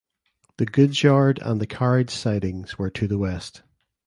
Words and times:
The 0.57 0.65
goods 0.65 1.03
yard 1.03 1.37
and 1.43 1.61
the 1.61 1.67
carriage 1.67 2.09
sidings 2.09 2.75
were 2.79 2.89
to 2.89 3.07
the 3.07 3.19
west. 3.19 3.61